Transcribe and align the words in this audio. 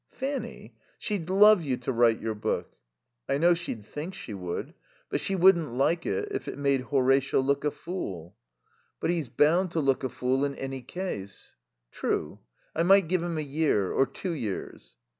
"Fanny? 0.09 0.73
She'd 0.97 1.29
love 1.29 1.61
you 1.61 1.77
to 1.77 1.91
write 1.91 2.19
your 2.19 2.33
book." 2.33 2.75
"I 3.29 3.37
know 3.37 3.53
she'd 3.53 3.85
think 3.85 4.15
she 4.15 4.33
would. 4.33 4.73
But 5.11 5.19
she 5.21 5.35
wouldn't 5.35 5.75
like 5.75 6.07
it 6.07 6.29
if 6.31 6.47
it 6.47 6.57
made 6.57 6.87
Horatio 6.89 7.39
look 7.39 7.63
a 7.63 7.69
fool." 7.69 8.35
"But 8.99 9.11
he's 9.11 9.29
bound 9.29 9.69
to 9.73 9.79
look 9.79 10.03
a 10.03 10.09
fool 10.09 10.43
in 10.43 10.55
any 10.55 10.81
case." 10.81 11.53
"True. 11.91 12.39
I 12.75 12.81
might 12.81 13.09
give 13.09 13.21
him 13.21 13.37
a 13.37 13.41
year, 13.41 13.91
or 13.91 14.07
two 14.07 14.31
years." 14.31 14.97